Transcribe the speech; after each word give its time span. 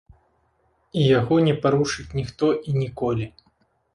І 1.01 1.03
яго 1.19 1.35
не 1.49 1.51
парушыць 1.65 2.07
ніхто 2.19 2.49
і 2.71 2.75
ніколі. 2.81 3.29